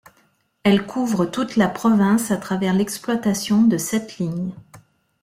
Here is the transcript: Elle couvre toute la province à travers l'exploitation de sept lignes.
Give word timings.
Elle 0.63 0.87
couvre 0.87 1.25
toute 1.25 1.57
la 1.57 1.67
province 1.67 2.31
à 2.31 2.37
travers 2.37 2.73
l'exploitation 2.73 3.61
de 3.61 3.77
sept 3.77 4.17
lignes. 4.17 4.51